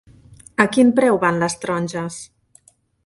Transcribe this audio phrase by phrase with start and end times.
[0.65, 2.19] A quin preu van les taronges?